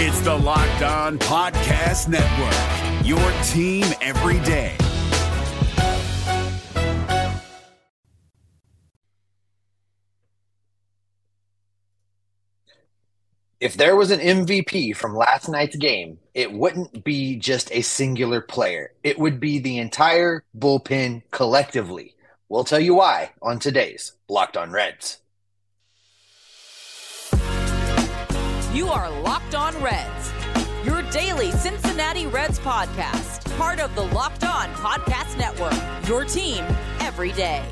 [0.00, 4.76] It's the Locked On Podcast Network, your team every day.
[13.58, 18.40] If there was an MVP from last night's game, it wouldn't be just a singular
[18.40, 18.92] player.
[19.02, 22.14] It would be the entire bullpen collectively.
[22.48, 25.18] We'll tell you why on today's Locked On Reds.
[28.74, 30.30] You are Locked On Reds,
[30.84, 35.72] your daily Cincinnati Reds podcast, part of the Locked On Podcast Network,
[36.06, 36.62] your team
[37.00, 37.64] every day.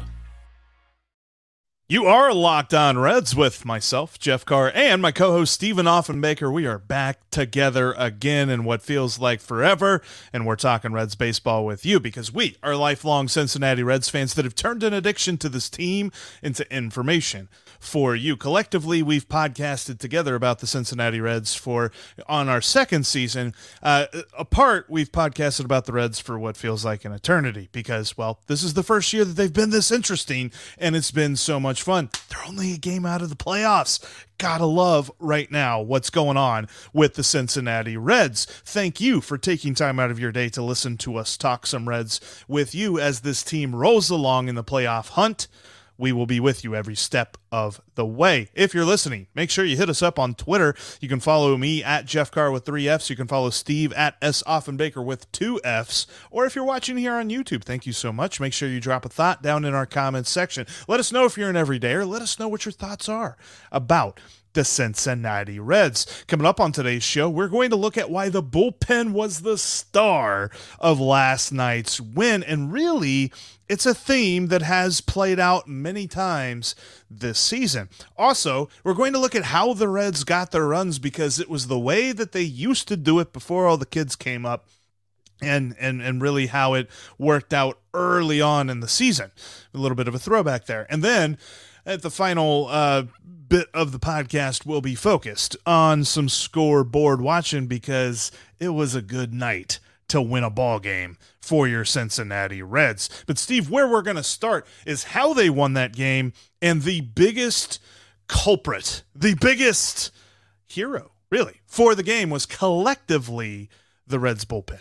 [1.86, 6.50] You are locked on Reds with myself, Jeff Carr, and my co host, Stephen Offenbaker.
[6.50, 10.00] We are back together again in what feels like forever,
[10.32, 14.46] and we're talking Reds baseball with you because we are lifelong Cincinnati Reds fans that
[14.46, 16.10] have turned an addiction to this team
[16.42, 17.50] into information
[17.86, 18.36] for you.
[18.36, 21.92] Collectively, we've podcasted together about the Cincinnati Reds for
[22.28, 23.54] on our second season.
[23.82, 24.06] Uh,
[24.36, 28.62] apart, we've podcasted about the Reds for what feels like an eternity because, well, this
[28.62, 32.10] is the first year that they've been this interesting, and it's been so much fun.
[32.28, 34.04] They're only a game out of the playoffs.
[34.38, 38.44] Gotta love right now what's going on with the Cincinnati Reds.
[38.44, 41.88] Thank you for taking time out of your day to listen to us talk some
[41.88, 45.48] Reds with you as this team rolls along in the playoff hunt
[45.98, 48.50] we will be with you every step of the way.
[48.54, 50.74] If you're listening, make sure you hit us up on Twitter.
[51.00, 53.08] You can follow me at Jeff Carr with three F's.
[53.10, 54.42] You can follow Steve at S.
[54.46, 56.06] Offenbaker with two F's.
[56.30, 58.40] Or if you're watching here on YouTube, thank you so much.
[58.40, 60.66] Make sure you drop a thought down in our comments section.
[60.88, 62.06] Let us know if you're an everydayer.
[62.06, 63.36] Let us know what your thoughts are
[63.72, 64.20] about
[64.56, 66.24] the Cincinnati Reds.
[66.26, 69.58] Coming up on today's show, we're going to look at why the bullpen was the
[69.58, 72.42] star of last night's win.
[72.42, 73.32] And really,
[73.68, 76.74] it's a theme that has played out many times
[77.10, 77.88] this season.
[78.16, 81.66] Also, we're going to look at how the Reds got their runs because it was
[81.66, 84.68] the way that they used to do it before all the kids came up
[85.42, 89.30] and and and really how it worked out early on in the season.
[89.74, 90.86] A little bit of a throwback there.
[90.88, 91.36] And then
[91.84, 93.04] at the final uh,
[93.48, 99.02] bit of the podcast will be focused on some scoreboard watching because it was a
[99.02, 103.08] good night to win a ball game for your Cincinnati Reds.
[103.26, 107.00] But Steve, where we're going to start is how they won that game and the
[107.00, 107.80] biggest
[108.28, 110.10] culprit, the biggest
[110.66, 113.68] hero, really, for the game was collectively
[114.06, 114.80] the Reds bullpen.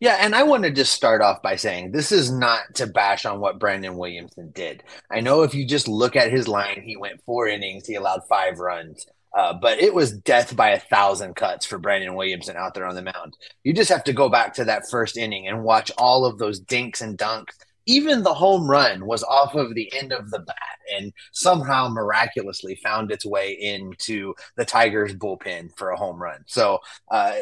[0.00, 3.24] Yeah, and I want to just start off by saying this is not to bash
[3.24, 4.82] on what Brandon Williamson did.
[5.10, 8.22] I know if you just look at his line, he went four innings, he allowed
[8.28, 9.06] five runs.
[9.34, 12.94] Uh, but it was death by a thousand cuts for Brandon Williamson out there on
[12.94, 13.36] the mound.
[13.64, 16.60] You just have to go back to that first inning and watch all of those
[16.60, 17.54] dinks and dunks
[17.86, 20.56] even the home run was off of the end of the bat
[20.94, 26.44] and somehow miraculously found its way into the Tigers bullpen for a home run.
[26.46, 26.78] So
[27.10, 27.34] uh,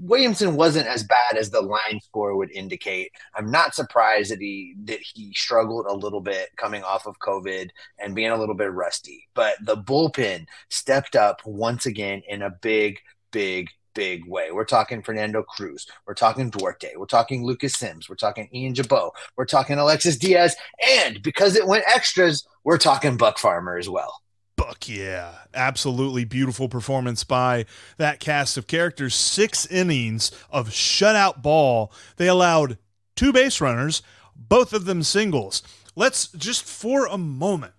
[0.00, 3.10] Williamson wasn't as bad as the line score would indicate.
[3.34, 7.70] I'm not surprised that he that he struggled a little bit coming off of COVID
[7.98, 9.28] and being a little bit rusty.
[9.34, 12.98] But the bullpen stepped up once again in a big,
[13.30, 14.52] big big way.
[14.52, 15.88] We're talking Fernando Cruz.
[16.06, 16.94] We're talking Duarte.
[16.96, 18.08] We're talking Lucas Sims.
[18.08, 19.10] We're talking Ian Gibaut.
[19.36, 20.54] We're talking Alexis Diaz.
[20.88, 24.22] And because it went extras, we're talking Buck Farmer as well.
[24.54, 25.32] Buck, yeah.
[25.52, 27.66] Absolutely beautiful performance by
[27.96, 29.16] that cast of characters.
[29.16, 31.92] Six innings of shutout ball.
[32.18, 32.78] They allowed
[33.16, 34.00] two base runners,
[34.36, 35.60] both of them singles.
[35.96, 37.72] Let's just for a moment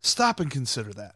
[0.00, 1.14] stop and consider that.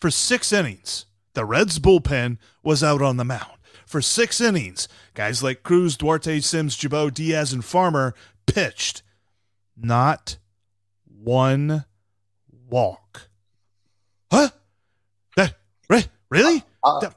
[0.00, 3.52] For six innings, the Reds bullpen was out on the mound.
[3.86, 8.14] For six innings, guys like Cruz, Duarte, Sims, Gibaut, Diaz, and Farmer
[8.46, 9.02] pitched.
[9.76, 10.36] Not
[11.06, 11.84] one
[12.68, 13.28] walk.
[14.30, 14.50] Huh?
[15.36, 15.54] That
[16.30, 16.62] really?
[16.84, 17.10] Uh, uh,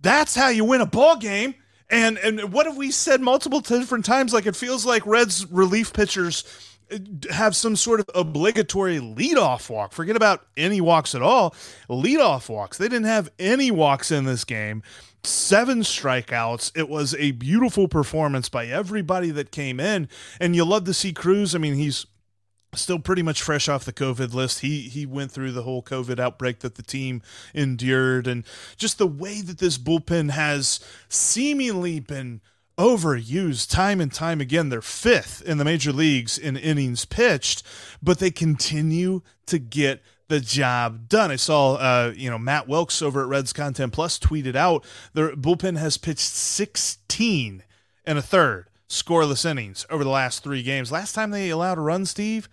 [0.00, 1.54] that's how you win a ball game.
[1.88, 4.32] And and what have we said multiple different times?
[4.32, 6.44] Like it feels like Reds relief pitchers
[7.30, 9.92] have some sort of obligatory leadoff walk.
[9.92, 11.54] Forget about any walks at all.
[11.88, 12.78] Leadoff walks.
[12.78, 14.82] They didn't have any walks in this game.
[15.22, 16.72] Seven strikeouts.
[16.74, 20.08] It was a beautiful performance by everybody that came in.
[20.40, 21.54] And you love to see Cruz.
[21.54, 22.06] I mean, he's
[22.74, 24.60] still pretty much fresh off the COVID list.
[24.60, 27.22] He he went through the whole COVID outbreak that the team
[27.54, 28.44] endured and
[28.76, 32.40] just the way that this bullpen has seemingly been
[32.80, 34.70] overused time and time again.
[34.70, 37.62] They're fifth in the major leagues in innings pitched,
[38.02, 41.30] but they continue to get the job done.
[41.30, 45.32] I saw, uh, you know, Matt Wilks over at Reds Content Plus tweeted out the
[45.32, 47.62] bullpen has pitched 16
[48.06, 50.90] and a third scoreless innings over the last three games.
[50.90, 52.48] Last time they allowed a run, Steve,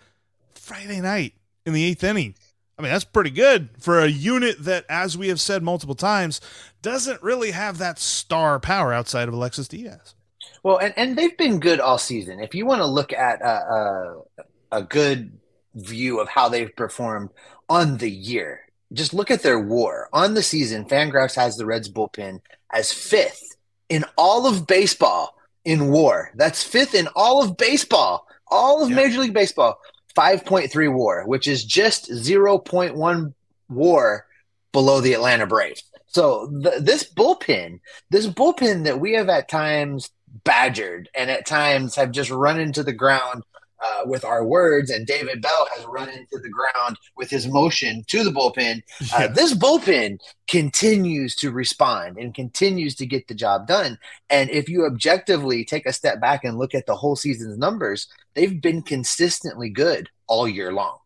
[0.54, 1.32] Friday night
[1.64, 2.34] in the eighth inning
[2.78, 6.40] I mean, that's pretty good for a unit that, as we have said multiple times,
[6.80, 10.14] doesn't really have that star power outside of Alexis Diaz.
[10.62, 12.40] Well, and, and they've been good all season.
[12.40, 14.22] If you want to look at a, a,
[14.72, 15.38] a good
[15.74, 17.30] view of how they've performed
[17.68, 18.62] on the year,
[18.92, 20.08] just look at their war.
[20.12, 22.40] On the season, Fangraphs has the Reds bullpen
[22.72, 23.56] as fifth
[23.88, 26.30] in all of baseball in war.
[26.34, 28.96] That's fifth in all of baseball, all of yeah.
[28.96, 29.78] Major League Baseball.
[30.16, 33.34] 5.3 war, which is just 0.1
[33.68, 34.26] war
[34.72, 35.84] below the Atlanta Braves.
[36.06, 40.10] So the, this bullpen, this bullpen that we have at times
[40.44, 43.42] badgered and at times have just run into the ground
[43.80, 48.02] uh, with our words, and David Bell has run into the ground with his motion
[48.08, 48.82] to the bullpen.
[49.00, 49.26] Uh, yeah.
[49.28, 50.18] This bullpen
[50.48, 53.98] continues to respond and continues to get the job done.
[54.30, 58.08] And if you objectively take a step back and look at the whole season's numbers,
[58.34, 60.98] they've been consistently good all year long.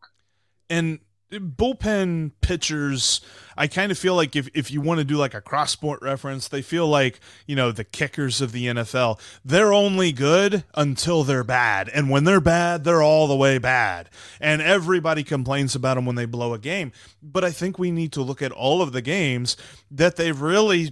[0.70, 1.00] And
[1.32, 3.20] bullpen pitchers
[3.56, 6.00] i kind of feel like if, if you want to do like a cross sport
[6.02, 11.24] reference they feel like you know the kickers of the nfl they're only good until
[11.24, 11.88] they're bad.
[11.88, 14.08] And when they're bad they're all the way bad.
[14.40, 16.92] And everybody complains about them when they blow a game.
[17.22, 19.56] But i think we need to look at all of the games
[19.90, 20.90] that they've really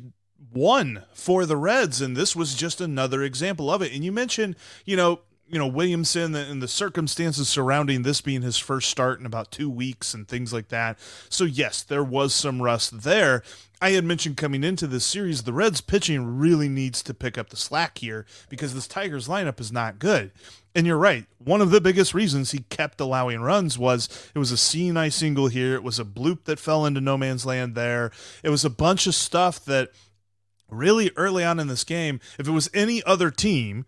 [0.53, 2.01] won for the reds.
[2.01, 3.93] And this was just another example of it.
[3.93, 5.21] And you mentioned you know
[5.51, 9.69] you know Williamson and the circumstances surrounding this being his first start in about two
[9.69, 10.99] weeks and things like that.
[11.29, 13.43] So yes, there was some rust there.
[13.83, 17.49] I had mentioned coming into this series, the Reds pitching really needs to pick up
[17.49, 20.33] the slack here because this Tigers lineup is not good.
[20.75, 21.25] And you're right.
[21.39, 25.49] One of the biggest reasons he kept allowing runs was it was a seeing-eye single
[25.49, 25.75] here.
[25.75, 28.13] It was a bloop that fell into no man's land there.
[28.45, 29.89] It was a bunch of stuff that
[30.69, 33.87] really early on in this game, if it was any other team,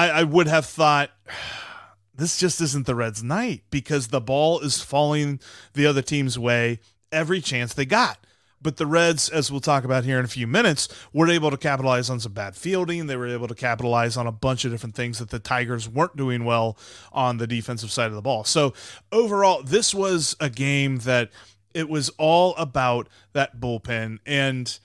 [0.00, 1.10] I, I would have thought
[2.14, 5.40] this just isn't the Reds' night because the ball is falling
[5.74, 6.80] the other team's way
[7.12, 8.18] every chance they got.
[8.62, 11.56] But the Reds, as we'll talk about here in a few minutes, were able to
[11.56, 13.06] capitalize on some bad fielding.
[13.06, 16.16] They were able to capitalize on a bunch of different things that the Tigers weren't
[16.16, 16.76] doing well
[17.10, 18.44] on the defensive side of the ball.
[18.44, 18.74] So
[19.10, 21.30] overall, this was a game that
[21.72, 24.18] it was all about that bullpen.
[24.26, 24.78] And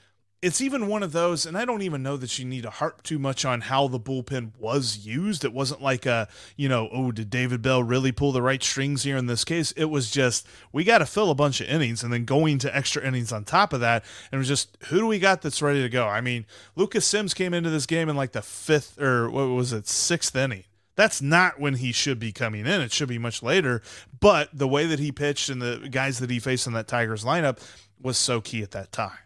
[0.45, 3.01] it's even one of those, and I don't even know that you need to harp
[3.01, 5.43] too much on how the bullpen was used.
[5.43, 9.01] It wasn't like a, you know, oh, did David Bell really pull the right strings
[9.01, 9.71] here in this case?
[9.71, 12.77] It was just, we got to fill a bunch of innings and then going to
[12.77, 14.03] extra innings on top of that.
[14.31, 16.05] And it was just, who do we got that's ready to go?
[16.05, 16.45] I mean,
[16.75, 20.35] Lucas Sims came into this game in like the fifth, or what was it, sixth
[20.35, 20.65] inning.
[20.95, 22.81] That's not when he should be coming in.
[22.81, 23.81] It should be much later.
[24.19, 27.23] But the way that he pitched and the guys that he faced in that Tigers
[27.23, 27.57] lineup
[27.99, 29.17] was so key at that time.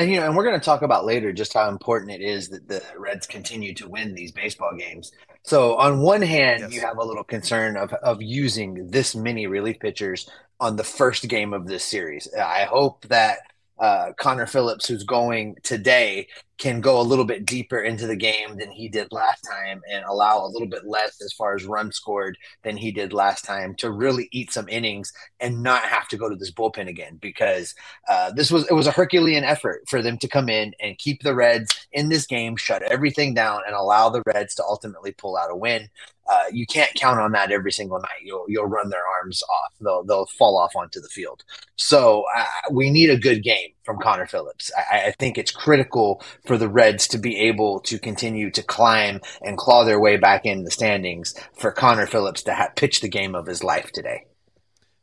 [0.00, 2.48] And you know, and we're going to talk about later just how important it is
[2.48, 5.12] that the Reds continue to win these baseball games.
[5.42, 6.72] So on one hand, yes.
[6.72, 10.26] you have a little concern of of using this many relief pitchers
[10.58, 12.26] on the first game of this series.
[12.34, 13.40] I hope that
[13.78, 16.28] uh, Connor Phillips, who's going today,
[16.60, 20.04] can go a little bit deeper into the game than he did last time and
[20.04, 23.74] allow a little bit less as far as runs scored than he did last time
[23.74, 25.10] to really eat some innings
[25.40, 27.74] and not have to go to this bullpen again because
[28.10, 31.22] uh, this was it was a Herculean effort for them to come in and keep
[31.22, 35.38] the Reds in this game, shut everything down, and allow the Reds to ultimately pull
[35.38, 35.88] out a win.
[36.30, 38.22] Uh, you can't count on that every single night.
[38.22, 39.72] You'll you'll run their arms off.
[39.80, 41.42] They'll they'll fall off onto the field.
[41.76, 44.70] So uh, we need a good game from Connor Phillips.
[44.76, 49.20] I, I, think it's critical for the Reds to be able to continue to climb
[49.40, 51.32] and claw their way back in the standings.
[51.56, 54.26] For Connor Phillips to ha- pitch the game of his life today,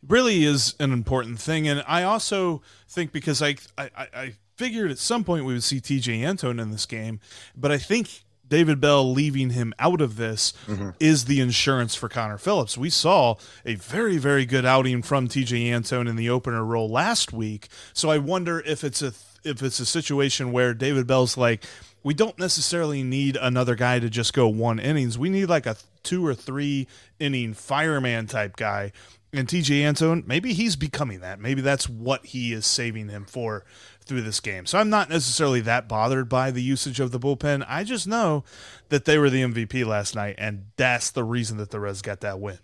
[0.06, 1.66] really is an important thing.
[1.66, 5.80] And I also think because I I, I figured at some point we would see
[5.80, 6.22] T.J.
[6.22, 7.22] Antone in this game,
[7.56, 10.90] but I think David Bell leaving him out of this mm-hmm.
[11.00, 12.78] is the insurance for Connor Phillips.
[12.78, 13.36] We saw
[13.66, 17.70] a very, very good outing from TJ Antone in the opener role last week.
[17.94, 19.14] So I wonder if it's a
[19.48, 21.64] if it's a situation where David Bell's like,
[22.04, 25.18] we don't necessarily need another guy to just go one innings.
[25.18, 26.88] We need like a two or three
[27.20, 28.92] inning fireman type guy.
[29.34, 31.40] And TJ Antone, maybe he's becoming that.
[31.40, 33.66] Maybe that's what he is saving him for
[34.06, 34.66] through this game.
[34.66, 37.66] So I'm not necessarily that bothered by the usage of the bullpen.
[37.68, 38.46] I just know
[38.88, 42.22] that they were the MVP last night, and that's the reason that the Reds got
[42.22, 42.60] that win.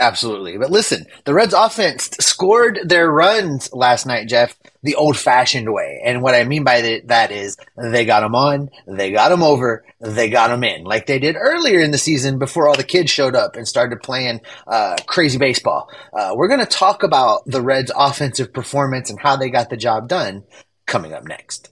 [0.00, 0.58] Absolutely.
[0.58, 6.00] But listen, the Reds offense scored their runs last night, Jeff, the old fashioned way.
[6.04, 9.84] And what I mean by that is they got them on, they got them over,
[10.00, 13.10] they got them in, like they did earlier in the season before all the kids
[13.10, 15.88] showed up and started playing uh, crazy baseball.
[16.12, 19.76] Uh, we're going to talk about the Reds offensive performance and how they got the
[19.76, 20.42] job done
[20.86, 21.70] coming up next.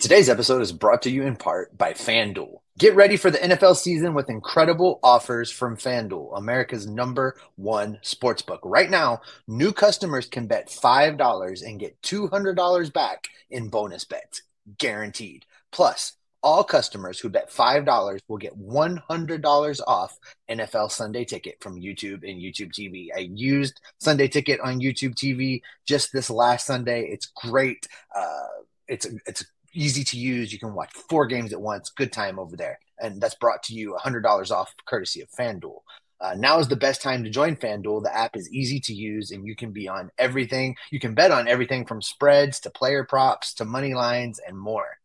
[0.00, 2.58] Today's episode is brought to you in part by FanDuel.
[2.76, 8.58] Get ready for the NFL season with incredible offers from FanDuel, America's number one sportsbook.
[8.64, 14.42] Right now, new customers can bet $5 and get $200 back in bonus bets,
[14.76, 15.46] guaranteed.
[15.70, 20.18] Plus, all customers who bet $5 will get $100 off
[20.50, 23.06] NFL Sunday Ticket from YouTube and YouTube TV.
[23.16, 27.04] I used Sunday Ticket on YouTube TV just this last Sunday.
[27.04, 27.86] It's great.
[28.12, 28.46] Uh,
[28.88, 30.52] it's it's easy to use.
[30.52, 31.90] You can watch four games at once.
[31.90, 32.78] Good time over there.
[33.00, 35.80] And that's brought to you $100 off courtesy of FanDuel.
[36.20, 38.02] Uh, now is the best time to join FanDuel.
[38.02, 40.76] The app is easy to use and you can be on everything.
[40.90, 44.98] You can bet on everything from spreads to player props to money lines and more.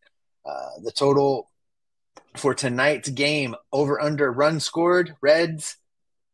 [0.46, 1.50] Uh, the total
[2.36, 5.78] for tonight's game over under run scored Reds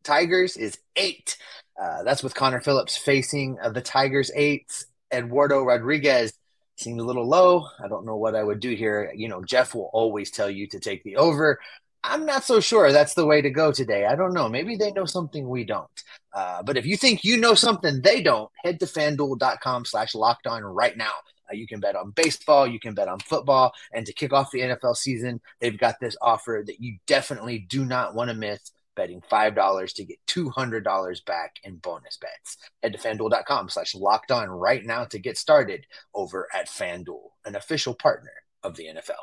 [0.04, 1.38] Tigers is eight.
[1.82, 4.86] Uh, that's with Connor Phillips facing uh, the Tigers eights.
[5.12, 6.34] Eduardo Rodriguez
[6.76, 7.68] seemed a little low.
[7.84, 9.12] I don't know what I would do here.
[9.16, 11.60] You know, Jeff will always tell you to take the over.
[12.04, 14.06] I'm not so sure that's the way to go today.
[14.06, 14.48] I don't know.
[14.48, 15.90] Maybe they know something we don't.
[16.34, 20.46] Uh, but if you think you know something they don't, head to fanduel.com slash locked
[20.46, 21.14] on right now.
[21.50, 23.74] Uh, you can bet on baseball, you can bet on football.
[23.92, 27.86] And to kick off the NFL season, they've got this offer that you definitely do
[27.86, 32.58] not want to miss betting $5 to get $200 back in bonus bets.
[32.82, 37.56] Head to fanduel.com slash locked on right now to get started over at FanDuel, an
[37.56, 38.32] official partner
[38.64, 39.16] of the NFL.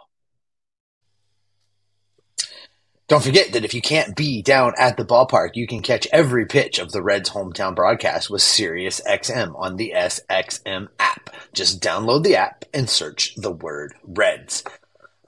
[3.13, 6.47] Don't forget that if you can't be down at the ballpark, you can catch every
[6.47, 11.29] pitch of the Reds' hometown broadcast with SiriusXM on the SXM app.
[11.53, 14.65] Just download the app and search the word Reds.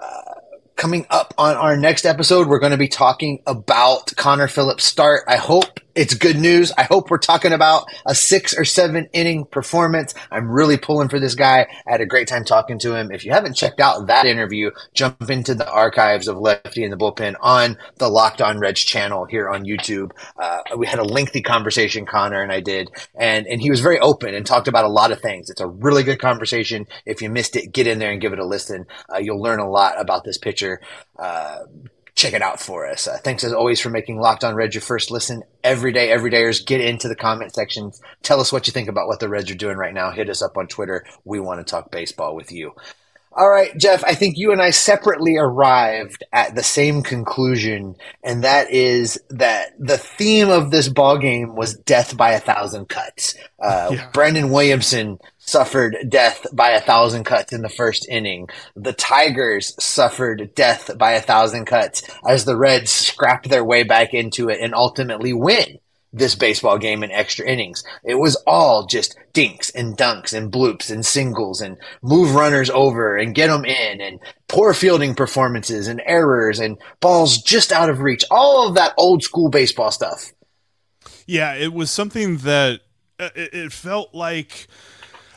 [0.01, 0.35] Uh,
[0.85, 5.23] coming up on our next episode, we're going to be talking about Connor Phillips' start.
[5.27, 6.73] I hope it's good news.
[6.77, 10.15] I hope we're talking about a six or seven inning performance.
[10.31, 11.67] I'm really pulling for this guy.
[11.87, 13.13] I had a great time talking to him.
[13.13, 16.97] If you haven't checked out that interview, jump into the archives of Lefty in the
[16.97, 20.11] Bullpen on the Locked On Reds channel here on YouTube.
[20.37, 24.01] Uh, we had a lengthy conversation, Connor and I did, and, and he was very
[24.01, 25.51] open and talked about a lot of things.
[25.51, 26.87] It's a really good conversation.
[27.07, 28.87] If you missed it, get in there and give it a listen.
[29.13, 30.81] Uh, you'll learn a lot about this pitcher.
[31.19, 31.61] Uh,
[32.15, 33.09] check it out for us.
[33.09, 36.09] Uh, thanks as always for making Locked On Reds your first listen every day.
[36.09, 38.01] Everydayers, get into the comment sections.
[38.23, 40.11] Tell us what you think about what the Reds are doing right now.
[40.11, 41.05] Hit us up on Twitter.
[41.25, 42.73] We want to talk baseball with you.
[43.37, 48.45] All right, Jeff, I think you and I separately arrived at the same conclusion, and
[48.45, 53.35] that is that the theme of this ball game was death by a thousand cuts.
[53.61, 54.11] Uh, yeah.
[54.13, 58.49] Brandon Williamson suffered death by a thousand cuts in the first inning.
[58.77, 64.15] The Tigers suffered death by a thousand cuts as the Reds scrapped their way back
[64.15, 65.81] into it and ultimately win
[66.15, 67.83] this baseball game in extra innings.
[68.05, 73.17] It was all just dinks and dunks and bloops and singles and move runners over
[73.17, 78.01] and get them in and poor fielding performances and errors and balls just out of
[78.01, 78.25] reach.
[78.31, 80.33] All of that old school baseball stuff.
[81.27, 82.81] Yeah, it was something that
[83.19, 84.69] uh, it felt like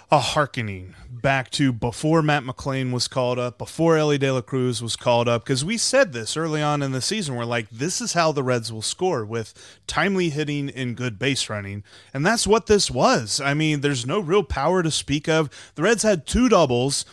[0.09, 4.81] a hearkening back to before Matt McLain was called up, before Elly De La Cruz
[4.81, 7.35] was called up, because we said this early on in the season.
[7.35, 9.53] We're like, this is how the Reds will score with
[9.85, 11.83] timely hitting and good base running.
[12.13, 13.41] And that's what this was.
[13.41, 15.49] I mean, there's no real power to speak of.
[15.75, 17.03] The Reds had two doubles.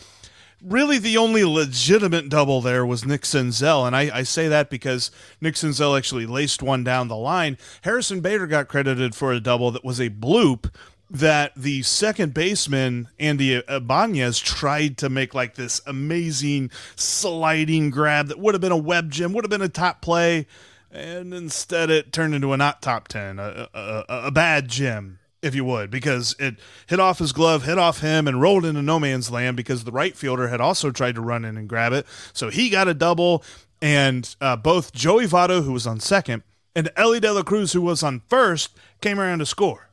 [0.63, 3.85] Really, the only legitimate double there was Nick Senzel.
[3.85, 5.11] And I, I say that because
[5.41, 7.57] Nick Senzel actually laced one down the line.
[7.81, 10.71] Harrison Bader got credited for a double that was a bloop
[11.09, 18.39] that the second baseman Andy Ibanez tried to make like this amazing sliding grab that
[18.39, 20.47] would have been a web gem, would have been a top play,
[20.91, 25.53] and instead it turned into a not top ten, a, a, a bad gem, if
[25.53, 26.55] you would, because it
[26.87, 29.91] hit off his glove, hit off him, and rolled into no man's land because the
[29.91, 32.93] right fielder had also tried to run in and grab it, so he got a
[32.93, 33.43] double,
[33.81, 36.41] and uh, both Joey Votto, who was on second,
[36.75, 39.89] and Elly De La Cruz, who was on first, came around to score.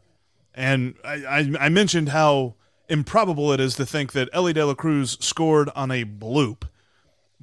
[0.55, 2.55] And I, I, I mentioned how
[2.89, 6.65] improbable it is to think that Elly De La Cruz scored on a bloop.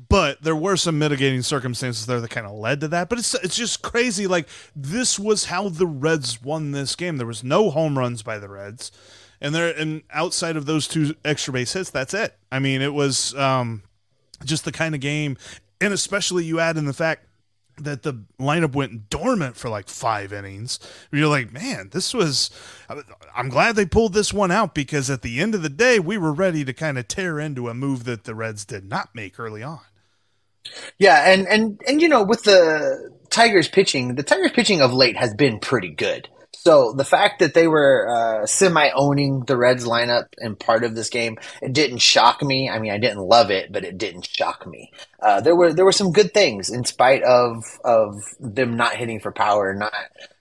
[0.07, 3.09] But there were some mitigating circumstances there that kind of led to that.
[3.09, 4.27] But it's it's just crazy.
[4.27, 7.17] Like this was how the Reds won this game.
[7.17, 8.93] There was no home runs by the Reds,
[9.41, 12.37] and there and outside of those two extra base hits, that's it.
[12.49, 13.83] I mean, it was um,
[14.45, 15.35] just the kind of game,
[15.81, 17.25] and especially you add in the fact
[17.83, 20.79] that the lineup went dormant for like five innings.
[21.11, 22.49] You're like, man, this was.
[23.35, 26.17] I'm glad they pulled this one out because at the end of the day, we
[26.17, 29.39] were ready to kind of tear into a move that the Reds did not make
[29.39, 29.81] early on.
[30.97, 35.17] Yeah, and and and you know, with the Tigers pitching, the Tigers pitching of late
[35.17, 36.27] has been pretty good.
[36.53, 40.93] So the fact that they were uh, semi owning the Reds lineup in part of
[40.93, 42.69] this game, it didn't shock me.
[42.69, 44.91] I mean, I didn't love it, but it didn't shock me.
[45.21, 49.19] Uh, there were there were some good things in spite of of them not hitting
[49.19, 49.93] for power, not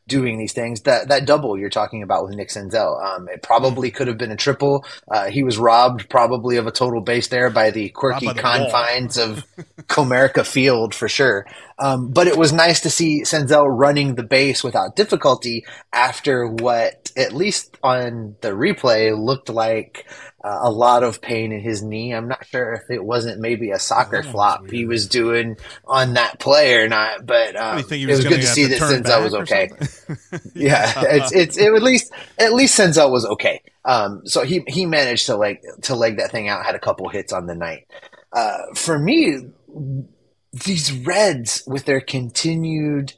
[0.08, 0.80] doing these things.
[0.82, 4.32] That that double you're talking about with Nick Senzel, um, it probably could have been
[4.32, 4.84] a triple.
[5.08, 8.40] Uh, he was robbed probably of a total base there by the quirky by the
[8.40, 9.44] confines of
[9.82, 11.46] Comerica Field for sure.
[11.78, 17.12] Um, but it was nice to see Senzel running the base without difficulty after what,
[17.16, 20.04] at least on the replay, looked like
[20.42, 22.12] uh, a lot of pain in his knee.
[22.12, 25.56] I'm not sure if it wasn't maybe a soccer oh, flop he was doing
[25.86, 29.22] on that play or not, but um, was it was good to see that Senzel
[29.22, 29.68] was okay.
[30.54, 33.62] yeah, it's it's it, at least at least Senzel was okay.
[33.84, 36.64] Um, so he he managed to like to leg that thing out.
[36.64, 37.86] Had a couple hits on the night.
[38.32, 39.38] Uh, for me,
[40.52, 43.14] these Reds with their continued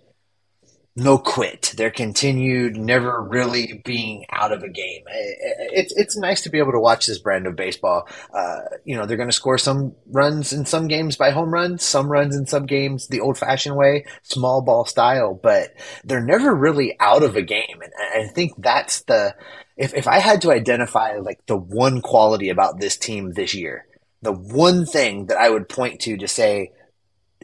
[0.97, 5.03] no quit, their continued never really being out of a game.
[5.09, 8.09] It's it's nice to be able to watch this brand of baseball.
[8.35, 11.85] Uh, you know, they're going to score some runs in some games by home runs,
[11.85, 16.55] some runs in some games the old fashioned way, small ball style, but they're never
[16.55, 17.81] really out of a game.
[17.81, 17.93] And
[18.25, 19.35] I think that's the
[19.77, 23.87] if if I had to identify like the one quality about this team this year,
[24.23, 26.73] the one thing that I would point to to say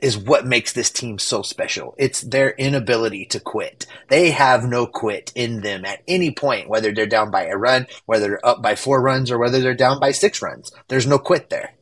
[0.03, 1.95] is what makes this team so special.
[1.99, 3.87] It's their inability to quit.
[4.09, 7.87] They have no quit in them at any point, whether they're down by a run,
[8.05, 10.71] whether they're up by four runs, or whether they're down by six runs.
[10.89, 11.73] There's no quit there.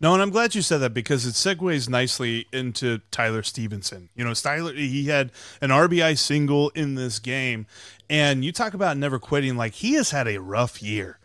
[0.00, 4.10] No, and I'm glad you said that because it segues nicely into Tyler Stephenson.
[4.14, 5.30] You know, Tyler he had
[5.60, 7.66] an RBI single in this game,
[8.10, 9.56] and you talk about never quitting.
[9.56, 11.18] Like he has had a rough year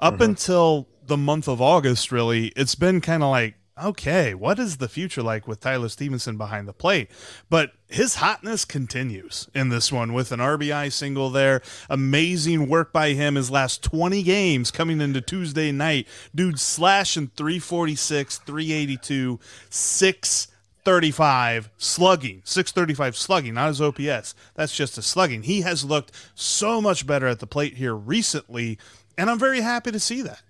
[0.00, 0.22] up mm-hmm.
[0.24, 2.10] until the month of August.
[2.10, 6.36] Really, it's been kind of like okay, what is the future like with Tyler Stephenson
[6.36, 7.10] behind the plate?
[7.50, 11.62] But his hotness continues in this one with an RBI single there.
[11.90, 16.06] Amazing work by him his last 20 games coming into Tuesday night.
[16.34, 19.40] Dude slashing 346, 382,
[19.70, 24.34] 635 slugging, 635 slugging, not his OPS.
[24.54, 25.42] That's just a slugging.
[25.42, 28.78] He has looked so much better at the plate here recently,
[29.18, 30.42] and I'm very happy to see that.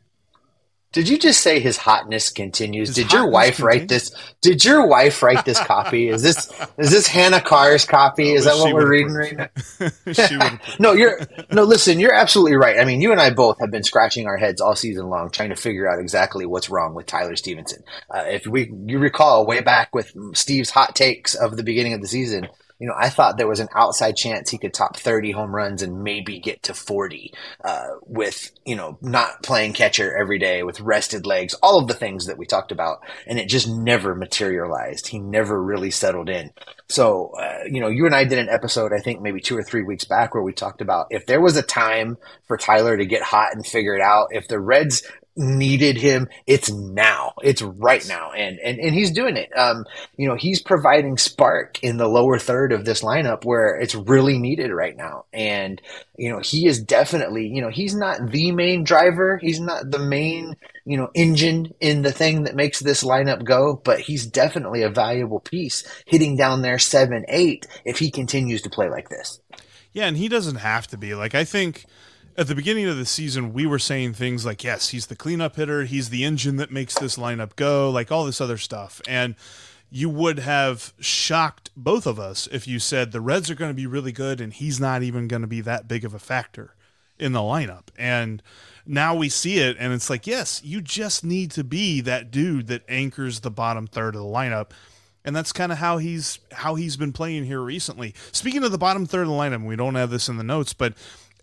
[0.95, 2.89] Did you just say his hotness continues?
[2.89, 3.67] His Did your wife continues?
[3.67, 4.15] write this?
[4.41, 6.09] Did your wife write this copy?
[6.09, 8.31] Is this is this Hannah Carr's copy?
[8.31, 10.59] Is that what we're reading right now?
[10.79, 11.65] no, you're no.
[11.65, 12.79] Listen, you're absolutely right.
[12.79, 15.51] I mean, you and I both have been scratching our heads all season long trying
[15.51, 17.83] to figure out exactly what's wrong with Tyler Stephenson.
[18.09, 22.03] Uh, if we you recall way back with Steve's hot takes of the beginning of
[22.03, 22.47] the season,
[22.79, 25.83] you know, I thought there was an outside chance he could top 30 home runs
[25.83, 27.33] and maybe get to 40
[27.65, 31.95] uh, with, you know, not playing catcher every day with rested legs, all of the
[31.95, 32.99] things that we talked about.
[33.27, 35.07] And it just never materialized.
[35.07, 36.51] He never really settled in.
[36.89, 39.63] So, uh, you know, you and I did an episode, I think maybe two or
[39.63, 43.07] three weeks back, where we talked about if there was a time for Tyler to
[43.07, 45.05] get hot and figure it out, if the Reds
[45.37, 47.35] needed him it's now.
[47.43, 48.33] It's right now.
[48.33, 49.51] And and, and he's doing it.
[49.57, 49.85] Um
[50.17, 54.39] you know he's providing spark in the lower third of this lineup where it's really
[54.39, 55.25] needed right now.
[55.33, 55.81] And
[56.17, 59.39] you know he is definitely you know he's not the main driver.
[59.39, 63.81] He's not the main you know engine in the thing that makes this lineup go
[63.85, 68.71] but he's definitely a valuable piece hitting down there 7 8 if he continues to
[68.71, 69.41] play like this.
[69.93, 71.15] Yeah and he doesn't have to be.
[71.15, 71.87] Like i think
[72.37, 75.57] at the beginning of the season, we were saying things like, yes, he's the cleanup
[75.57, 79.01] hitter, he's the engine that makes this lineup go, like all this other stuff.
[79.07, 79.37] And
[79.91, 83.75] you would have shocked both of us if you said the Reds are going to
[83.75, 86.75] be really good and he's not even going to be that big of a factor
[87.19, 87.89] in the lineup.
[87.97, 88.43] And
[88.85, 92.67] now we see it, and it's like, yes, you just need to be that dude
[92.67, 94.73] that anchors the bottom third of the lineup
[95.25, 98.15] and that's kind of how he's how he's been playing here recently.
[98.31, 100.75] Speaking of the bottom third of the lineup, we don't have this in the notes,
[100.75, 100.95] but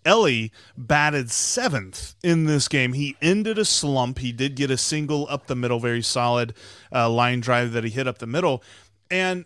[0.05, 2.93] Elly batted seventh in this game.
[2.93, 4.19] He ended a slump.
[4.19, 6.53] He did get a single up the middle, very solid
[6.91, 8.63] uh, line drive that he hit up the middle.
[9.09, 9.45] And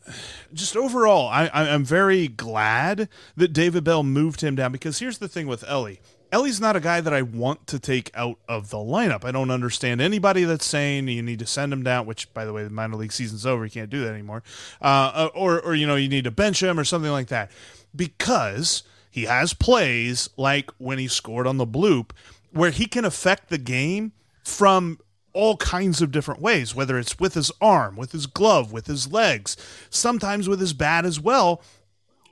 [0.54, 5.28] just overall, I, I'm very glad that David Bell moved him down because here's the
[5.28, 6.00] thing with Elly.
[6.32, 9.24] Elly's not a guy that I want to take out of the lineup.
[9.24, 12.54] I don't understand anybody that's saying you need to send him down, which, by the
[12.54, 13.64] way, the minor league season's over.
[13.66, 14.44] You can't do that anymore.
[14.82, 17.52] Uh, or, or, you know, you need to bench him or something like that.
[17.96, 18.84] Because–
[19.16, 22.10] he has plays like when he scored on the bloop
[22.52, 24.12] where he can affect the game
[24.44, 25.00] from
[25.32, 29.10] all kinds of different ways, whether it's with his arm, with his glove, with his
[29.10, 29.56] legs,
[29.90, 31.62] sometimes with his bat as well.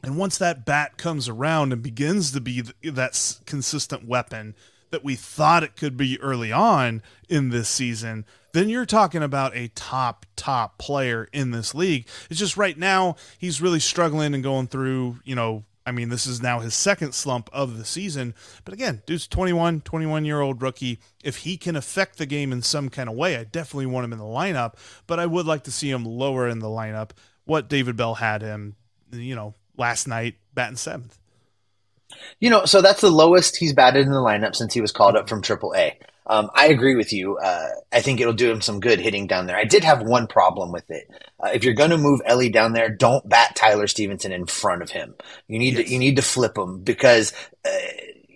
[0.04, 4.54] And once that bat comes around and begins to be that consistent weapon
[4.91, 9.56] that we thought it could be early on in this season, then you're talking about
[9.56, 12.10] a top, top player in this league.
[12.30, 16.26] It's just right now he's really struggling and going through, you know, I mean, this
[16.26, 18.36] is now his second slump of the season.
[18.63, 21.00] But again, dude's 21, 21 year old rookie.
[21.24, 24.13] If he can affect the game in some kind of way, I definitely want him
[24.13, 24.76] in the lineup.
[25.08, 27.12] But I would like to see him lower in the lineup.
[27.46, 28.76] What David Bell had him,
[29.12, 31.19] you know, last night, batting seventh.
[32.39, 35.15] You know, so that's the lowest he's batted in the lineup since he was called
[35.15, 35.96] up from AAA.
[36.26, 37.38] Um, I agree with you.
[37.38, 39.58] Uh, I think it'll do him some good hitting down there.
[39.58, 41.10] I did have one problem with it.
[41.40, 44.82] Uh, if you're going to move Elly down there, don't bat Tyler Stephenson in front
[44.82, 45.16] of him.
[45.48, 45.86] You need yes.
[45.86, 47.34] to you need to flip him because
[47.66, 47.70] uh,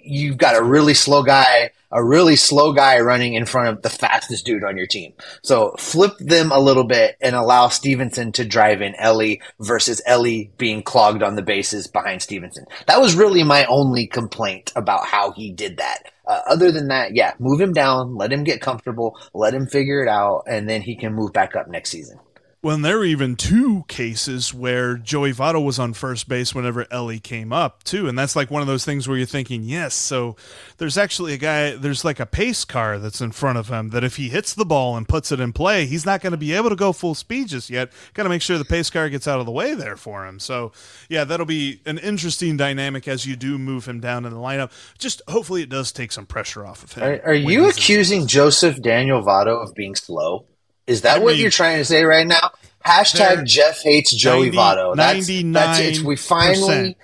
[0.08, 3.90] you've got a really slow guy, a really slow guy running in front of the
[3.90, 5.14] fastest dude on your team.
[5.44, 10.52] So flip them a little bit and allow Stephenson to drive in Elly versus Elly
[10.58, 12.66] being clogged on the bases behind Stephenson.
[12.88, 16.12] That was really my only complaint about how he did that.
[16.28, 20.02] Uh, other than that, yeah, move him down, let him get comfortable, let him figure
[20.02, 22.20] it out, and then he can move back up next season.
[22.68, 27.18] Well, there were even two cases where Joey Votto was on first base whenever Elly
[27.18, 28.10] came up, too.
[28.10, 30.36] And that's like one of those things where you're thinking, yes, so
[30.76, 34.04] there's actually a guy, there's like a pace car that's in front of him that
[34.04, 36.52] if he hits the ball and puts it in play, he's not going to be
[36.52, 37.90] able to go full speed just yet.
[38.14, 40.38] Got to make sure the pace car gets out of the way there for him.
[40.38, 40.74] So,
[41.08, 44.74] yeah, that'll be an interesting dynamic as you do move him down in the lineup.
[44.98, 47.04] Just hopefully it does take some pressure off of him.
[47.06, 50.48] Are, are you accusing Joseph Daniel Votto of being slow?
[50.88, 52.52] Is that I what mean, you're trying to say right now?
[52.86, 54.96] Hashtag Jeff hates Joey 90, Votto.
[54.96, 56.06] That's, that's it.
[56.06, 56.96] We finally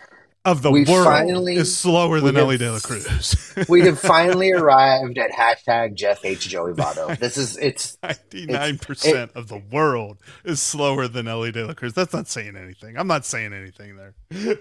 [0.46, 3.56] of the world finally, is slower than Elly De La Cruz.
[3.70, 7.18] we have finally arrived at hashtag Jeff hates Joey Votto.
[7.18, 11.74] This is it's ninety nine percent of the world is slower than Elly De La
[11.74, 11.94] Cruz.
[11.94, 12.98] That's not saying anything.
[12.98, 14.14] I'm not saying anything there.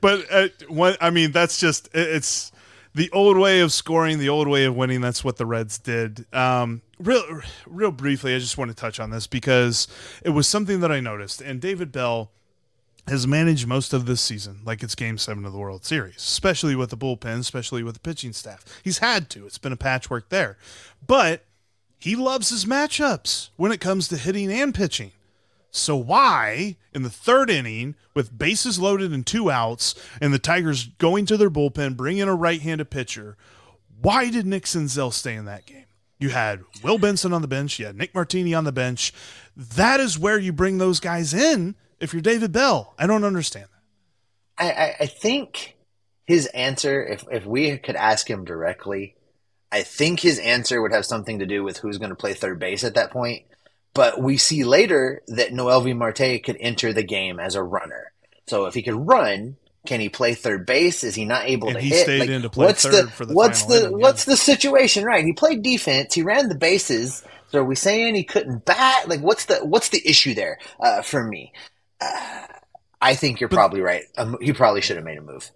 [0.00, 2.52] but uh, what I mean, that's just it's
[2.96, 5.02] the old way of scoring, the old way of winning.
[5.02, 6.24] That's what the Reds did.
[6.34, 7.22] Um, real,
[7.66, 9.86] real briefly, I just want to touch on this because
[10.24, 11.42] it was something that I noticed.
[11.42, 12.30] And David Bell
[13.06, 16.74] has managed most of this season like it's Game Seven of the World Series, especially
[16.74, 18.64] with the bullpen, especially with the pitching staff.
[18.82, 19.44] He's had to.
[19.44, 20.56] It's been a patchwork there,
[21.06, 21.44] but
[21.98, 25.12] he loves his matchups when it comes to hitting and pitching.
[25.76, 30.86] So why, in the third inning, with bases loaded and two outs, and the Tigers
[30.98, 33.36] going to their bullpen, bring in a right-handed pitcher,
[34.00, 35.84] why did Nick Senzel stay in that game?
[36.18, 39.12] You had Will Benson on the bench, you had Nick Martini on the bench.
[39.54, 42.94] That is where you bring those guys in if you're David Bell.
[42.98, 44.64] I don't understand that.
[44.64, 45.76] I, I think
[46.24, 49.14] his answer, if if we could ask him directly,
[49.70, 52.58] I think his answer would have something to do with who's going to play third
[52.58, 53.44] base at that point.
[53.96, 58.12] But we see later that Noelvi Marte could enter the game as a runner.
[58.46, 59.56] So if he could run,
[59.86, 61.04] can he play third base?
[61.04, 62.04] Is he not able and to he hit?
[62.04, 64.32] Stayed like, in to play what's the, the what's the inning, what's yeah.
[64.32, 65.04] the situation?
[65.04, 66.14] Right, he played defense.
[66.14, 67.24] He ran the bases.
[67.48, 69.08] So are we saying he couldn't bat?
[69.08, 71.52] Like what's the what's the issue there uh, for me?
[72.00, 72.46] Uh,
[73.00, 74.04] I think you're but, probably right.
[74.18, 75.50] Um, he probably should have made a move.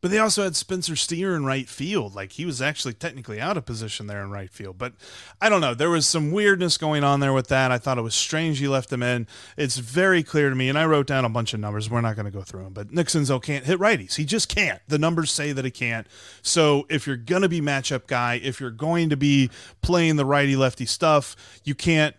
[0.00, 2.14] But they also had Spencer Steer in right field.
[2.14, 4.78] Like he was actually technically out of position there in right field.
[4.78, 4.94] But
[5.40, 5.74] I don't know.
[5.74, 7.70] There was some weirdness going on there with that.
[7.70, 9.26] I thought it was strange he left him in.
[9.58, 11.90] It's very clear to me, and I wrote down a bunch of numbers.
[11.90, 12.72] We're not going to go through them.
[12.72, 14.14] But Senzel can't hit righties.
[14.14, 14.80] He just can't.
[14.88, 16.06] The numbers say that he can't.
[16.40, 19.50] So if you're going to be matchup guy, if you're going to be
[19.82, 22.16] playing the righty lefty stuff, you can't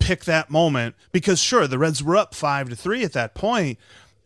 [0.00, 3.78] pick that moment because sure the Reds were up five to three at that point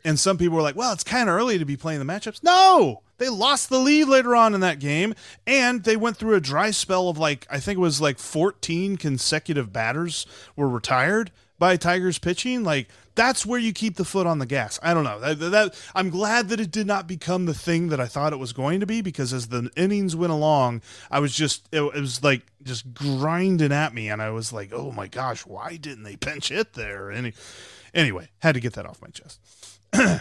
[0.04, 2.42] and some people were like, well, it's kind of early to be playing the matchups.
[2.42, 5.14] No, they lost the lead later on in that game.
[5.46, 8.96] And they went through a dry spell of like, I think it was like 14
[8.96, 12.64] consecutive batters were retired by Tigers pitching.
[12.64, 14.80] Like, that's where you keep the foot on the gas.
[14.82, 15.20] I don't know.
[15.20, 18.38] That, that, I'm glad that it did not become the thing that I thought it
[18.38, 22.00] was going to be because as the innings went along, I was just it, it
[22.00, 26.02] was like just grinding at me, and I was like, oh my gosh, why didn't
[26.02, 27.12] they pinch hit there?
[27.12, 27.34] Any,
[27.94, 29.38] anyway, had to get that off my chest.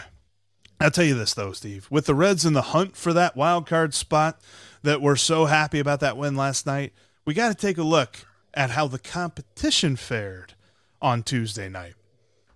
[0.80, 1.88] I'll tell you this though, Steve.
[1.90, 4.40] With the Reds in the hunt for that wild card spot
[4.82, 6.92] that we're so happy about that win last night,
[7.24, 10.54] we got to take a look at how the competition fared
[11.02, 11.94] on Tuesday night.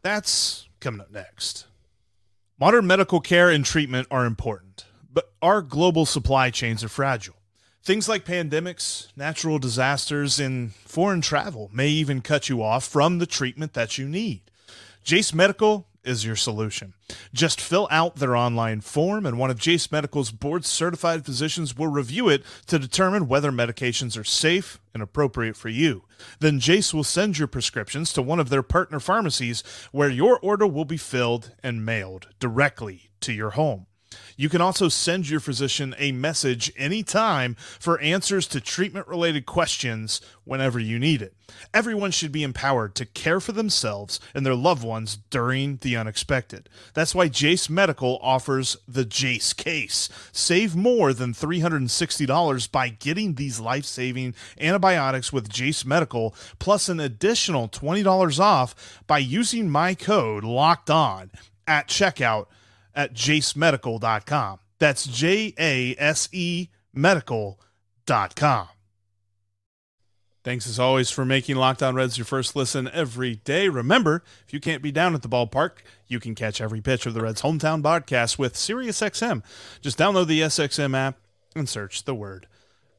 [0.03, 1.67] That's coming up next.
[2.61, 7.35] Modern medical care and treatment are important, but our global supply chains are fragile.
[7.83, 13.27] Things like pandemics, natural disasters, and foreign travel may even cut you off from the
[13.27, 14.43] treatment that you need.
[15.03, 16.95] Jase Medical is your solution.
[17.35, 21.89] Just fill out their online form, and one of Jase Medical's board certified physicians will
[21.89, 26.05] review it to determine whether medications are safe and appropriate for you.
[26.41, 30.67] Then Jase will send your prescriptions to one of their partner pharmacies where your order
[30.67, 33.88] will be filled and mailed directly to your home.
[34.37, 40.21] You can also send your physician a message anytime for answers to treatment related questions
[40.45, 41.35] whenever you need it.
[41.75, 46.69] Everyone should be empowered to care for themselves and their loved ones during the unexpected.
[46.95, 50.09] That's why Jase Medical offers the Jase case.
[50.33, 57.01] Save more than $360 by getting these life saving antibiotics with Jase Medical, plus an
[57.01, 61.31] additional $20 off by using my code locked on
[61.67, 62.47] at checkout
[62.99, 64.59] at jasemedical.com.
[64.79, 68.69] That's J A S E medical.com.
[70.45, 73.69] Thanks as always for making Locked On Reds your first listen every day.
[73.69, 77.15] Remember, if you can't be down at the ballpark, you can catch every pitch of
[77.15, 79.43] the Reds' hometown broadcast with SiriusXM.
[79.81, 81.19] Just download the SXM app
[81.55, 82.47] and search the word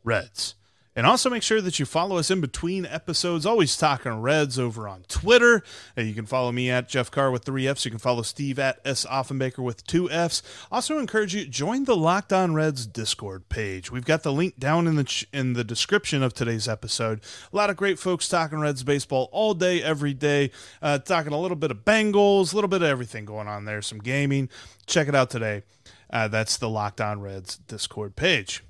[0.03, 0.55] Reds.
[0.99, 3.45] And also make sure that you follow us in between episodes.
[3.45, 5.63] Always talking Reds over on Twitter.
[5.95, 7.85] And you can follow me at Jeff Carr with three Fs.
[7.85, 10.43] You can follow Steve at S Offenbaker with two Fs.
[10.69, 13.89] Also encourage you join the Locked On Reds Discord page.
[13.89, 17.21] We've got the link down in the ch- in the description of today's episode.
[17.53, 20.51] A lot of great folks talking Reds baseball all day, every day.
[20.81, 23.81] Uh, talking a little bit of Bengals, a little bit of everything going on there.
[23.81, 24.49] Some gaming.
[24.85, 25.63] Check it out today.
[26.09, 28.65] Uh, that's the Locked On Reds Discord page.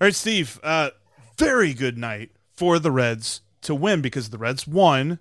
[0.00, 0.58] All right, Steve.
[0.64, 0.90] Uh,
[1.44, 5.18] very good night for the Reds to win because the Reds won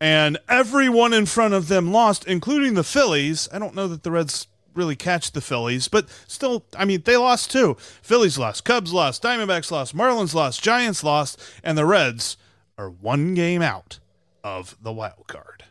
[0.00, 3.48] and everyone in front of them lost, including the Phillies.
[3.52, 7.16] I don't know that the Reds really catch the Phillies, but still, I mean, they
[7.16, 7.76] lost too.
[8.02, 12.36] Phillies lost, Cubs lost, Diamondbacks lost, Marlins lost, Giants lost, and the Reds
[12.76, 13.98] are one game out
[14.44, 15.64] of the wild card.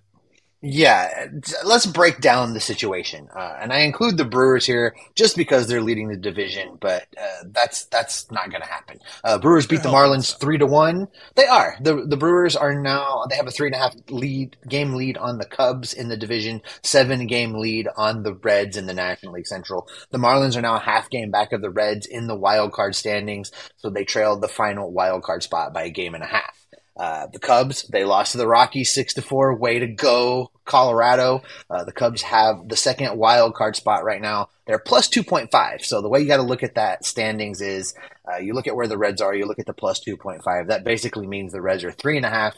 [0.63, 1.25] Yeah,
[1.65, 5.81] let's break down the situation, uh, and I include the Brewers here just because they're
[5.81, 8.99] leading the division, but uh, that's that's not going to happen.
[9.23, 11.07] Uh, Brewers beat the Marlins three to one.
[11.33, 14.55] They are the the Brewers are now they have a three and a half lead
[14.69, 18.85] game lead on the Cubs in the division, seven game lead on the Reds in
[18.85, 19.87] the National League Central.
[20.11, 22.95] The Marlins are now a half game back of the Reds in the wild card
[22.95, 26.60] standings, so they trailed the final wild card spot by a game and a half.
[26.97, 29.55] Uh, the Cubs, they lost to the Rockies six to four.
[29.55, 31.41] Way to go, Colorado.
[31.69, 34.49] Uh, the Cubs have the second wild card spot right now.
[34.65, 35.83] They're plus 2.5.
[35.83, 37.93] So the way you got to look at that standings is
[38.31, 40.67] uh, you look at where the Reds are, you look at the plus 2.5.
[40.67, 42.57] That basically means the Reds are three and a half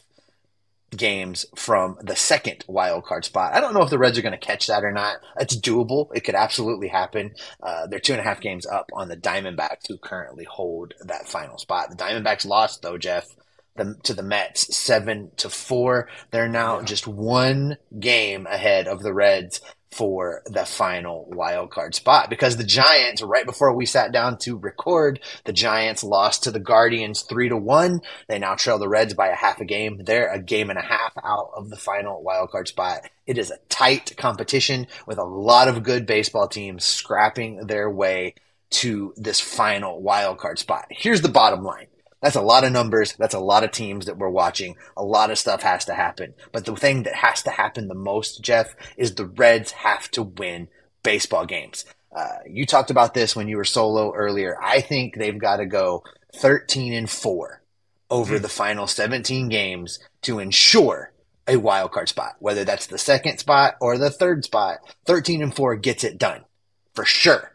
[0.96, 3.54] games from the second wild card spot.
[3.54, 5.18] I don't know if the Reds are going to catch that or not.
[5.40, 6.10] It's doable.
[6.16, 7.34] It could absolutely happen.
[7.62, 11.28] Uh, they're two and a half games up on the Diamondbacks, who currently hold that
[11.28, 11.90] final spot.
[11.90, 13.28] The Diamondbacks lost though, Jeff
[13.76, 16.08] the, to the Mets seven to four.
[16.32, 16.86] They're now yeah.
[16.86, 19.62] just one game ahead of the Reds
[19.94, 24.58] for the final wild card spot because the Giants, right before we sat down to
[24.58, 28.02] record, the Giants lost to the Guardians three to one.
[28.28, 30.02] They now trail the Reds by a half a game.
[30.04, 33.02] They're a game and a half out of the final wild card spot.
[33.28, 38.34] It is a tight competition with a lot of good baseball teams scrapping their way
[38.72, 40.86] to this final wild card spot.
[40.90, 41.86] Here's the bottom line.
[42.24, 43.16] That's a lot of numbers.
[43.20, 44.78] That's a lot of teams that we're watching.
[44.96, 46.34] A lot of stuff has to happen.
[46.54, 50.24] But the thing that has to happen the most, Jeff, is the Reds have to
[50.24, 50.70] win
[51.04, 51.84] baseball games.
[52.16, 54.58] Uh, you talked about this when you were solo earlier.
[54.64, 56.06] I think they've got to go
[56.38, 57.62] 13 and 4
[58.10, 58.42] over mm.
[58.42, 61.12] the final 17 games to ensure
[61.46, 64.78] a wild card spot, whether that's the second spot or the third spot.
[65.08, 66.46] 13 and 4 gets it done
[66.94, 67.52] for sure.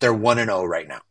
[0.00, 1.02] They're 1 and 0 right now.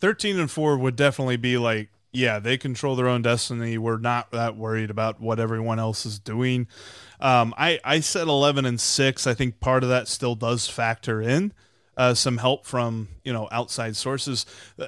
[0.00, 3.78] 13 and 4 would definitely be like yeah, they control their own destiny.
[3.78, 6.66] We're not that worried about what everyone else is doing.
[7.20, 9.26] Um, I I said eleven and six.
[9.26, 11.52] I think part of that still does factor in
[11.98, 14.46] uh, some help from you know outside sources.
[14.78, 14.86] Uh,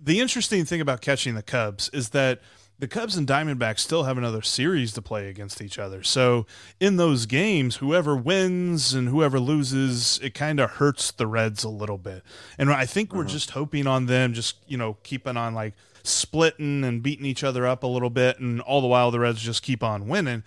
[0.00, 2.40] the interesting thing about catching the Cubs is that
[2.78, 6.02] the Cubs and Diamondbacks still have another series to play against each other.
[6.02, 6.46] So
[6.78, 11.68] in those games, whoever wins and whoever loses, it kind of hurts the Reds a
[11.68, 12.22] little bit.
[12.56, 13.30] And I think we're mm-hmm.
[13.30, 17.66] just hoping on them, just you know, keeping on like splitting and beating each other
[17.66, 20.44] up a little bit, and all the while the Reds just keep on winning.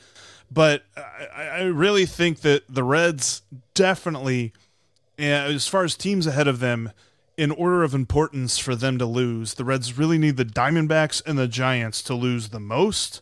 [0.50, 0.84] But
[1.36, 3.42] I, I really think that the Reds
[3.74, 4.54] definitely,
[5.18, 6.92] as far as teams ahead of them,
[7.42, 11.38] in order of importance for them to lose, the Reds really need the Diamondbacks and
[11.38, 13.22] the Giants to lose the most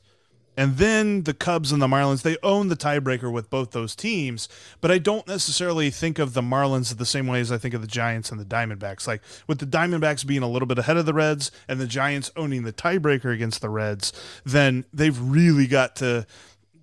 [0.60, 4.50] and then the Cubs and the Marlins, they own the tiebreaker with both those teams,
[4.82, 7.80] but I don't necessarily think of the Marlins the same way as I think of
[7.80, 9.08] the Giants and the Diamondbacks.
[9.08, 12.30] Like with the Diamondbacks being a little bit ahead of the Reds and the Giants
[12.36, 14.12] owning the tiebreaker against the Reds,
[14.44, 16.28] then they've really got to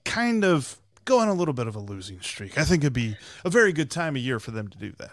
[0.06, 2.56] kind of go on a little bit of a losing streak.
[2.56, 5.12] I think it'd be a very good time of year for them to do that.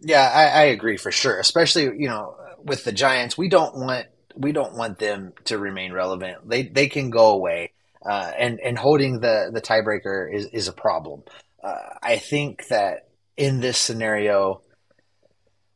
[0.00, 1.38] Yeah, I, I agree for sure.
[1.38, 5.92] Especially, you know, with the Giants, we don't want we don't want them to remain
[5.92, 6.48] relevant.
[6.48, 7.72] They they can go away
[8.04, 11.22] uh, and and holding the the tiebreaker is is a problem.
[11.62, 14.62] Uh, I think that in this scenario,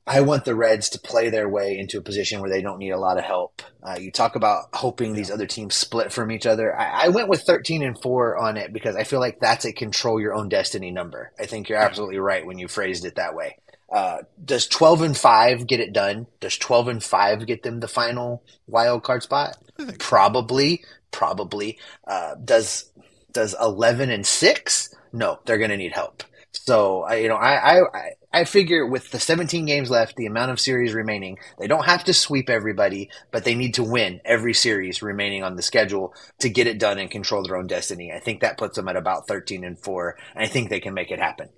[0.07, 2.91] I want the Reds to play their way into a position where they don't need
[2.91, 3.63] a lot of help.
[3.83, 6.79] Uh, you talk about hoping these other teams split from each other.
[6.79, 9.73] I, I, went with 13 and 4 on it because I feel like that's a
[9.73, 11.33] control your own destiny number.
[11.39, 13.57] I think you're absolutely right when you phrased it that way.
[13.94, 16.26] Uh, does 12 and 5 get it done?
[16.40, 19.57] Does 12 and 5 get them the final wild card spot?
[20.00, 21.78] Probably, probably.
[22.04, 22.90] Uh, does
[23.33, 24.94] does 11 and 6?
[25.12, 26.24] No, they're going to need help.
[26.50, 30.50] So I, you know, I, I, I figure with the 17 games left, the amount
[30.50, 34.54] of series remaining, they don't have to sweep everybody, but they need to win every
[34.54, 38.12] series remaining on the schedule to get it done and control their own destiny.
[38.12, 40.94] I think that puts them at about 13 and four, and I think they can
[40.94, 41.48] make it happen.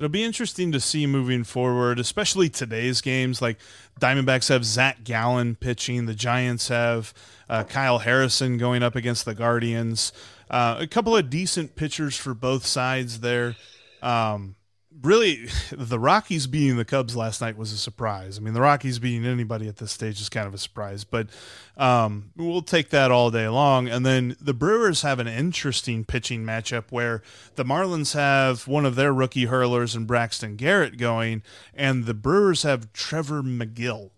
[0.00, 3.42] It'll be interesting to see moving forward, especially today's games.
[3.42, 3.58] Like
[4.00, 7.12] Diamondbacks have Zach Gallen pitching, the Giants have
[7.50, 10.14] uh, Kyle Harrison going up against the Guardians.
[10.48, 13.56] Uh, a couple of decent pitchers for both sides there.
[14.00, 14.54] Um,
[15.02, 18.38] really, the Rockies beating the Cubs last night was a surprise.
[18.38, 21.28] I mean, the Rockies beating anybody at this stage is kind of a surprise, but
[21.76, 23.88] um, we'll take that all day long.
[23.88, 27.22] And then the Brewers have an interesting pitching matchup where
[27.54, 31.42] the Marlins have one of their rookie hurlers and Braxton Garrett going,
[31.74, 34.10] and the Brewers have Trevor Megill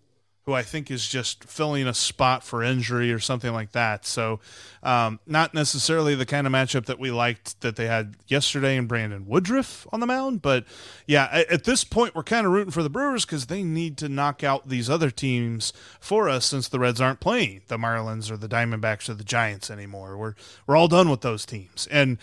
[0.45, 4.05] who I think is just filling a spot for injury or something like that.
[4.05, 4.41] So,
[4.83, 8.87] um, not necessarily the kind of matchup that we liked that they had yesterday in
[8.87, 10.43] Brandon Woodruff on the mound.
[10.43, 10.65] But
[11.07, 14.09] yeah, at this point, we're kind of rooting for the Brewers because they need to
[14.09, 18.37] knock out these other teams for us since the Reds aren't playing the Marlins or
[18.37, 20.17] the Diamondbacks or the Giants anymore.
[20.17, 20.35] We're,
[20.67, 21.87] we're all done with those teams.
[21.89, 22.19] And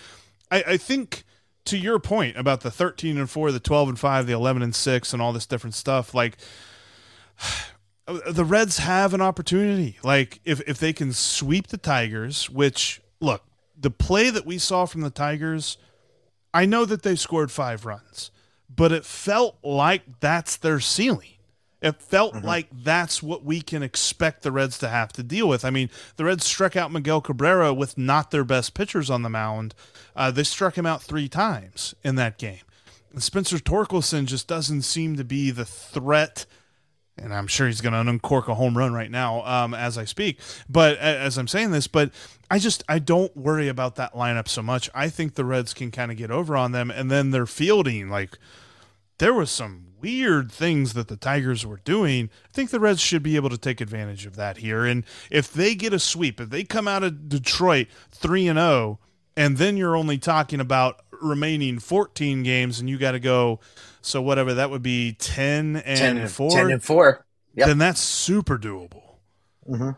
[0.51, 1.23] I, I think
[1.65, 4.75] to your point about the 13 and 4, the 12 and 5, the 11 and
[4.75, 6.37] 6, and all this different stuff, like
[8.09, 9.97] the Reds have an opportunity.
[10.03, 13.43] Like if if they can sweep the Tigers, which look,
[13.77, 15.77] the play that we saw from the Tigers,
[16.53, 18.31] I know that they scored 5 runs,
[18.73, 21.33] but it felt like that's their ceiling.
[21.81, 22.45] It felt mm-hmm.
[22.45, 25.63] like that's what we can expect the Reds to have to deal with.
[25.63, 29.29] I mean, the Reds struck out Miguel Cabrera with not their best pitchers on the
[29.29, 29.73] mound.
[30.13, 32.63] Uh, they struck him out three times in that game.
[33.13, 36.45] And Spencer Torkelson just doesn't seem to be the threat–
[37.21, 40.05] and I'm sure he's going to uncork a home run right now um, as I
[40.05, 40.39] speak.
[40.69, 42.11] But as I'm saying this, but
[42.49, 44.89] I just I don't worry about that lineup so much.
[44.93, 48.09] I think the Reds can kind of get over on them, and then their fielding,
[48.09, 48.37] like
[49.19, 52.29] there was some weird things that the Tigers were doing.
[52.45, 54.85] I think the Reds should be able to take advantage of that here.
[54.85, 58.67] And if they get a sweep, if they come out of Detroit three and zero,
[58.67, 58.99] oh,
[59.35, 63.59] and then you're only talking about remaining 14 games, and you got to go
[64.01, 66.51] so whatever that would be 10 and 10, 4.
[66.51, 67.25] 10 and 4.
[67.55, 67.67] Yep.
[67.67, 69.15] Then that's super doable.
[69.69, 69.91] Mm-hmm.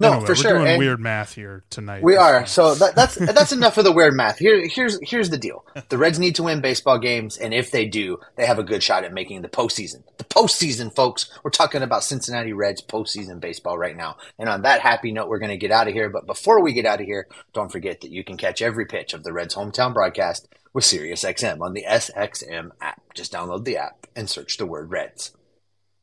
[0.00, 0.52] No, anyway, for we're sure.
[0.58, 2.02] Doing and weird math here tonight.
[2.02, 2.46] We are.
[2.46, 4.38] So that, that's that's enough of the weird math.
[4.38, 5.66] Here, here's here's the deal.
[5.90, 8.82] The Reds need to win baseball games, and if they do, they have a good
[8.82, 10.02] shot at making the postseason.
[10.16, 11.30] The postseason, folks.
[11.44, 14.16] We're talking about Cincinnati Reds postseason baseball right now.
[14.38, 16.08] And on that happy note, we're going to get out of here.
[16.08, 19.12] But before we get out of here, don't forget that you can catch every pitch
[19.12, 23.02] of the Reds hometown broadcast with SiriusXM on the SXM app.
[23.14, 25.32] Just download the app and search the word Reds.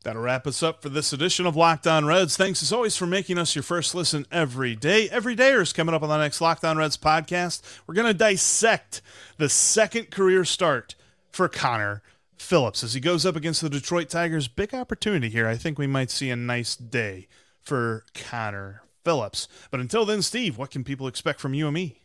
[0.08, 2.38] That'll wrap us up for this edition of Locked On Reds.
[2.38, 5.10] Thanks as always for making us your first listen every day.
[5.10, 7.62] Every day is coming up on the next Locked On Reds podcast.
[7.86, 9.02] We're going to dissect
[9.36, 10.96] the second career start
[11.30, 12.04] for Connor
[12.38, 14.48] Phillips as he goes up against the Detroit Tigers.
[14.48, 15.46] Big opportunity here.
[15.46, 17.28] I think we might see a nice day
[17.62, 19.50] for Connor Phillips.
[19.72, 22.00] But until then, Steve, what can people expect from you and me?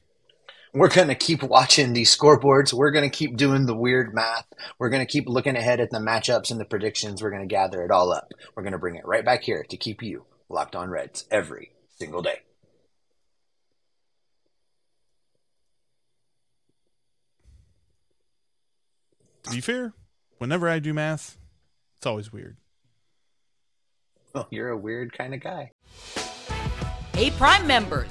[0.75, 2.73] We're going to keep watching these scoreboards.
[2.73, 4.47] We're going to keep doing the weird math.
[4.79, 7.23] We're going to keep looking ahead at the matchups and the predictions.
[7.23, 8.33] We're going to gather it all up.
[8.55, 11.73] We're going to bring it right back here to keep you locked on Reds every
[11.99, 12.41] single day.
[19.45, 19.93] To be fair,
[20.39, 21.37] whenever I do math,
[21.99, 22.57] it's always weird.
[24.33, 25.73] Well, you're a weird kind of guy.
[27.13, 28.11] Hey, Prime members